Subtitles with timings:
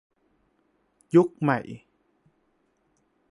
[1.15, 1.59] ยุคใหม่